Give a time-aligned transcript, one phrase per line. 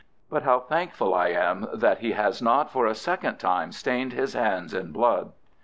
[0.31, 4.33] But how thankful I am that he has not for a second time stained his
[4.33, 5.31] hands in blood."